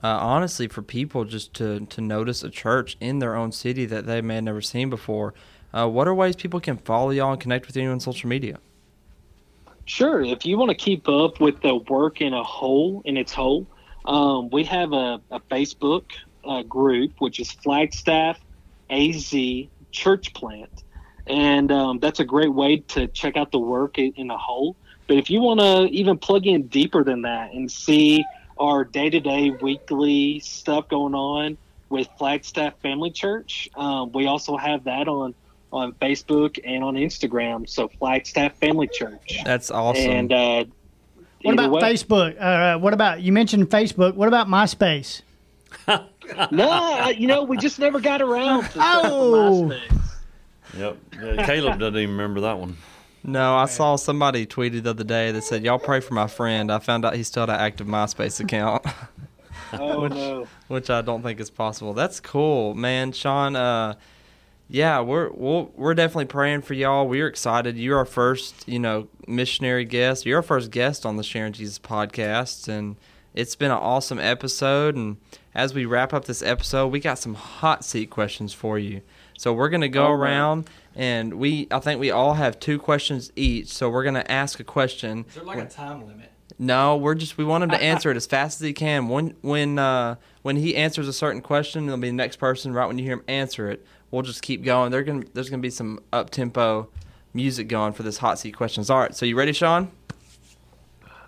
[0.03, 4.05] Uh, honestly, for people just to, to notice a church in their own city that
[4.05, 5.33] they may have never seen before,
[5.73, 8.59] uh, what are ways people can follow y'all and connect with you on social media?
[9.85, 10.23] Sure.
[10.23, 13.65] If you want to keep up with the work in a whole, in its whole,
[14.05, 16.05] um, we have a, a Facebook
[16.45, 18.39] uh, group, which is Flagstaff
[18.91, 19.35] AZ
[19.91, 20.85] Church Plant.
[21.27, 24.77] And um, that's a great way to check out the work in, in a whole.
[25.07, 28.25] But if you want to even plug in deeper than that and see
[28.59, 34.57] our day to day, weekly stuff going on with Flagstaff Family Church, um, we also
[34.57, 35.35] have that on
[35.73, 37.69] on Facebook and on Instagram.
[37.69, 39.39] So Flagstaff Family Church.
[39.45, 40.11] That's awesome.
[40.11, 40.65] And uh,
[41.43, 41.93] What Either about way.
[41.95, 42.41] Facebook?
[42.41, 44.15] Uh, what about you mentioned Facebook?
[44.15, 45.23] What about MySpace?
[46.53, 49.65] No, I- you know, we just never got around to stuff Oh.
[49.65, 50.03] on MySpace.
[50.79, 50.97] Yep.
[51.21, 52.77] Yeah, Caleb doesn't even remember that one.
[53.25, 56.73] No, I saw somebody tweeted the other day that said, "Y'all pray for my friend."
[56.73, 58.85] I found out he still had an active MySpace account,
[59.75, 60.47] Oh no.
[60.69, 61.93] which I don't think is possible.
[61.93, 63.13] That's cool, man.
[63.13, 63.95] Sean, uh,
[64.73, 67.07] yeah, we're we're we're definitely praying for y'all.
[67.07, 67.77] We're excited.
[67.77, 70.25] You're our first, you know, missionary guest.
[70.25, 72.97] You're our first guest on the Sharing Jesus podcast, and
[73.35, 74.97] it's been an awesome episode.
[74.97, 75.19] And
[75.55, 79.03] as we wrap up this episode, we got some hot seat questions for you.
[79.37, 80.31] So we're gonna go right.
[80.31, 83.69] around, and we I think we all have two questions each.
[83.69, 85.27] So we're gonna ask a question.
[85.29, 86.32] Is there like a time limit?
[86.59, 89.09] No, we're just we want him to answer it as fast as he can.
[89.09, 92.73] When when uh, when he answers a certain question, it'll be the next person.
[92.73, 94.91] Right when you hear him answer it, we'll just keep going.
[94.91, 96.89] They're gonna there's gonna be some up tempo
[97.35, 98.91] music going for this hot seat questions.
[98.91, 99.91] All right, so you ready, Sean?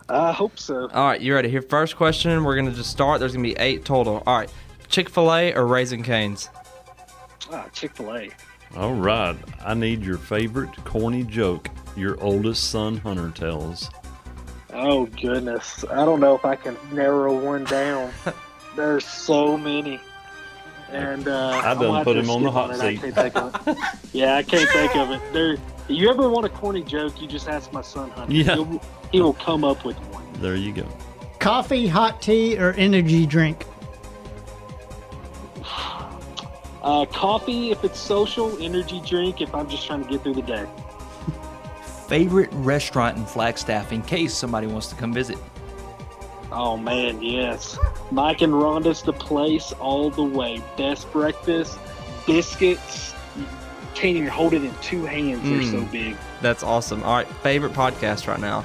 [0.08, 0.88] I hope so.
[0.88, 1.48] All right, you ready?
[1.48, 2.44] Here, first question.
[2.44, 3.20] We're gonna just start.
[3.20, 4.22] There's gonna be eight total.
[4.26, 4.52] All right,
[4.88, 6.48] Chick Fil A or Raising Canes?
[7.50, 8.30] Ah, Chick Fil A.
[8.76, 9.36] All right.
[9.64, 13.88] I need your favorite corny joke your oldest son Hunter tells.
[14.74, 18.12] Oh goodness, I don't know if I can narrow one down.
[18.76, 20.00] There's so many,
[20.90, 22.80] and uh, I I'm done put to him on the skip hot it.
[22.80, 23.00] I seat.
[23.00, 23.78] can't think of it.
[24.12, 25.20] yeah, I can't think of it.
[25.32, 25.56] There,
[25.86, 27.22] you ever want a corny joke?
[27.22, 28.42] You just ask my son Honey.
[28.42, 28.54] Yeah.
[28.56, 30.24] He'll, he will come up with one.
[30.40, 30.88] There you go.
[31.38, 33.66] Coffee, hot tea, or energy drink?
[36.82, 40.42] Uh, coffee if it's social, energy drink if I'm just trying to get through the
[40.42, 40.66] day.
[42.06, 45.38] Favorite restaurant in Flagstaff in case somebody wants to come visit?
[46.52, 47.78] Oh man, yes.
[48.10, 50.62] Mike and Rhonda's the place all the way.
[50.76, 51.78] Best breakfast,
[52.26, 53.14] biscuits.
[53.36, 53.44] You
[53.94, 55.42] can't even hold it in two hands.
[55.42, 55.90] They're so Mm.
[55.90, 56.16] big.
[56.42, 57.02] That's awesome.
[57.02, 58.64] All right, favorite podcast right now?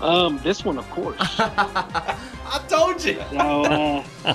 [0.00, 1.16] Um, this one, of course.
[1.38, 3.20] I told you.
[3.30, 4.34] So, uh,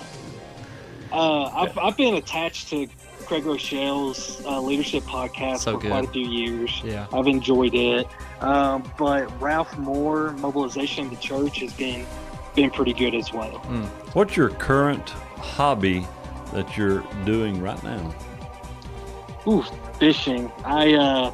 [1.11, 2.87] uh, I've, I've been attached to
[3.27, 5.91] Craig Groeschel's uh, leadership podcast So for good.
[5.91, 6.81] quite a few years.
[6.83, 7.07] Yeah.
[7.13, 8.07] I've enjoyed it.
[8.41, 12.05] Um, but Ralph Moore, mobilization of the church, has been
[12.55, 13.59] been pretty good as well.
[14.13, 16.07] What's your current hobby
[16.53, 18.15] that you're doing right now?
[19.45, 19.63] Ooh,
[19.99, 20.51] fishing.
[20.65, 21.31] I uh,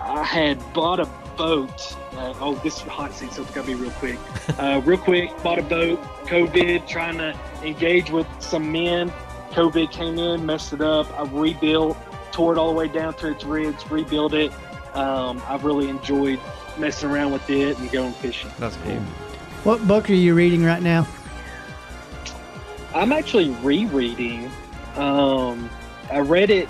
[0.00, 1.06] I had bought a
[1.36, 1.96] boat.
[2.12, 4.18] Uh, oh, this is hot seat, so it's gotta be real quick.
[4.58, 6.00] Uh, real quick, bought a boat.
[6.26, 9.10] COVID, trying to engage with some men.
[9.52, 11.10] COVID came in, messed it up.
[11.18, 11.96] I rebuilt,
[12.32, 14.52] tore it all the way down to its ribs, rebuilt it.
[14.94, 16.40] Um, I've really enjoyed
[16.78, 18.50] messing around with it and going fishing.
[18.58, 19.00] That's cool.
[19.64, 21.06] What book are you reading right now?
[22.94, 24.50] I'm actually rereading.
[24.96, 25.70] Um,
[26.10, 26.68] I read it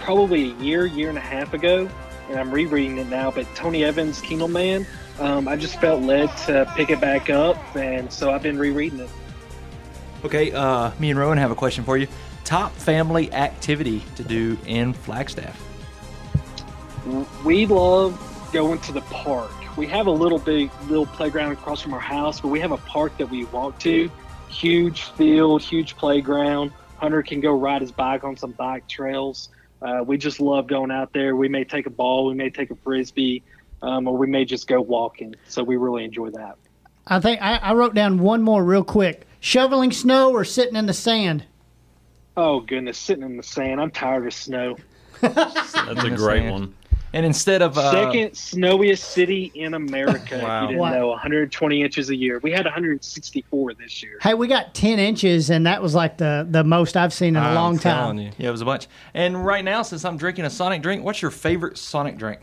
[0.00, 1.88] probably a year, year and a half ago,
[2.28, 3.30] and I'm rereading it now.
[3.30, 4.86] But Tony Evans' Kingdom Man,
[5.18, 9.00] um, I just felt led to pick it back up, and so I've been rereading
[9.00, 9.10] it.
[10.24, 12.08] Okay, uh, me and Rowan have a question for you.
[12.44, 15.60] Top family activity to do in Flagstaff?
[17.44, 18.18] We love
[18.50, 19.50] going to the park.
[19.76, 22.78] We have a little big little playground across from our house, but we have a
[22.78, 24.10] park that we walk to.
[24.48, 26.72] Huge field, huge playground.
[26.96, 29.50] Hunter can go ride his bike on some bike trails.
[29.82, 31.36] Uh, we just love going out there.
[31.36, 33.42] We may take a ball, we may take a frisbee,
[33.82, 35.34] um, or we may just go walking.
[35.48, 36.56] So we really enjoy that.
[37.06, 39.26] I think I, I wrote down one more real quick.
[39.48, 41.44] Shoveling snow or sitting in the sand?
[42.34, 43.78] Oh goodness, sitting in the sand.
[43.78, 44.78] I'm tired of snow.
[45.20, 46.16] That's a Understand.
[46.16, 46.74] great one.
[47.12, 50.40] And instead of uh, Second snowiest city in America.
[50.42, 50.56] Wow.
[50.56, 50.90] If you didn't Wow.
[50.98, 52.38] know, 120 inches a year.
[52.42, 54.16] We had 164 this year.
[54.22, 57.42] Hey, we got 10 inches, and that was like the, the most I've seen in
[57.42, 58.26] a I'm long telling time.
[58.26, 58.32] you.
[58.38, 58.86] yeah, it was a bunch.
[59.12, 62.40] And right now, since I'm drinking a Sonic drink, what's your favorite Sonic drink?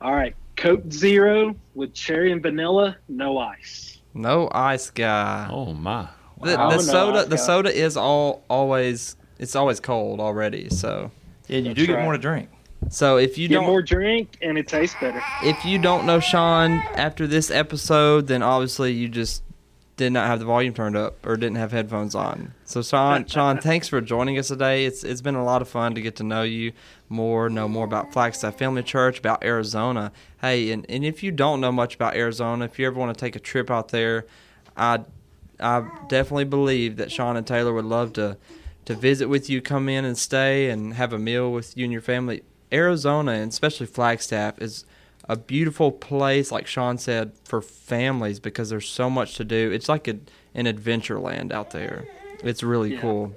[0.00, 3.95] All right, Coke Zero with cherry and vanilla, no ice.
[4.16, 5.48] No ice guy.
[5.50, 6.08] Oh my!
[6.42, 6.70] The, Wow.
[6.70, 10.70] the Oh, soda, I've the got- soda is all always it's always cold already.
[10.70, 11.10] So,
[11.48, 12.04] Yeah, you That's do get right.
[12.04, 12.48] more to drink.
[12.88, 15.22] so if you Get don't more drink and it tastes better.
[15.42, 19.42] if you don't know Sean after this episode, then obviously you just
[19.96, 22.52] did not have the volume turned up or didn't have headphones on.
[22.64, 24.84] So Sean, Sean, thanks for joining us today.
[24.86, 26.72] It's it's been a lot of fun to get to know you
[27.08, 30.12] more, know more about Flagstaff Family Church, about Arizona.
[30.40, 33.20] Hey, and, and if you don't know much about Arizona, if you ever want to
[33.20, 34.26] take a trip out there,
[34.76, 35.00] I
[35.58, 38.36] I definitely believe that Sean and Taylor would love to
[38.84, 41.92] to visit with you, come in and stay and have a meal with you and
[41.92, 42.42] your family.
[42.72, 44.84] Arizona and especially Flagstaff is
[45.28, 49.72] a beautiful place, like Sean said, for families because there's so much to do.
[49.72, 50.18] It's like a,
[50.54, 52.06] an adventure land out there.
[52.44, 53.00] It's really Yeah.
[53.00, 53.34] cool.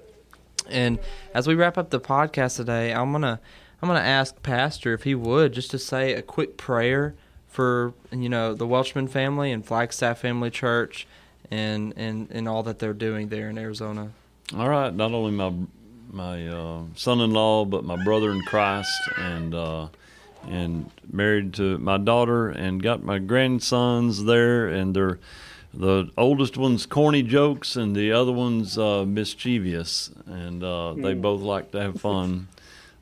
[0.71, 0.99] And
[1.33, 3.39] as we wrap up the podcast today, I'm gonna
[3.81, 7.15] I'm gonna ask Pastor if he would just to say a quick prayer
[7.47, 11.07] for you know the Welchman family and Flagstaff Family Church,
[11.49, 14.11] and and and all that they're doing there in Arizona.
[14.55, 15.53] All right, not only my
[16.11, 19.87] my uh, son-in-law, but my brother in Christ, and uh,
[20.47, 25.19] and married to my daughter, and got my grandsons there, and they're
[25.73, 31.21] the oldest one's corny jokes, and the other one's uh, mischievous, and uh, they Hmm.
[31.21, 32.47] both like to have fun.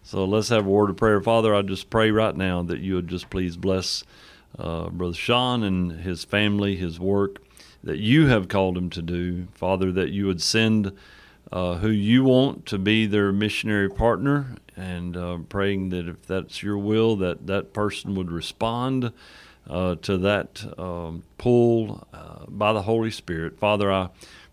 [0.03, 1.53] So let's have a word of prayer, Father.
[1.53, 4.03] I just pray right now that you would just please bless
[4.57, 7.39] uh, Brother Sean and his family, his work
[7.83, 9.91] that you have called him to do, Father.
[9.91, 10.91] That you would send
[11.51, 16.61] uh, who you want to be their missionary partner, and uh, praying that if that's
[16.63, 19.11] your will, that that person would respond
[19.69, 23.59] uh, to that um, pull uh, by the Holy Spirit.
[23.59, 24.09] Father, I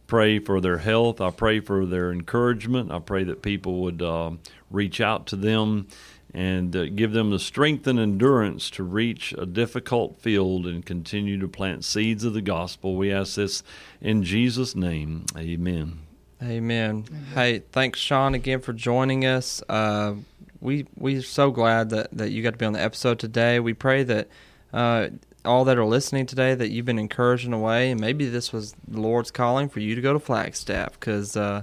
[0.06, 1.20] pray for their health.
[1.20, 2.90] I pray for their encouragement.
[2.90, 4.40] I pray that people would um
[4.70, 5.86] reach out to them
[6.34, 11.38] and uh, give them the strength and endurance to reach a difficult field and continue
[11.38, 12.96] to plant seeds of the gospel.
[12.96, 13.62] We ask this
[14.00, 15.26] in Jesus' name.
[15.38, 16.00] Amen.
[16.42, 17.04] Amen.
[17.34, 19.62] Hey, thanks, Sean, again for joining us.
[19.68, 20.14] Uh,
[20.60, 23.60] we we're so glad that, that you got to be on the episode today.
[23.60, 24.28] We pray that
[24.74, 25.08] uh,
[25.44, 28.52] all that are listening today that you've been encouraged in a way, and maybe this
[28.52, 31.62] was the Lord's calling for you to go to Flagstaff because uh,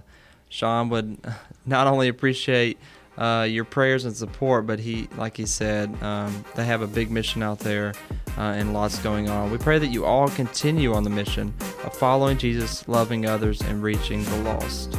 [0.49, 1.17] Sean would
[1.65, 2.77] not only appreciate
[3.17, 7.11] uh, your prayers and support, but he, like he said, um, they have a big
[7.11, 7.93] mission out there
[8.37, 9.51] uh, and lots going on.
[9.51, 11.53] We pray that you all continue on the mission
[11.83, 14.97] of following Jesus, loving others, and reaching the lost.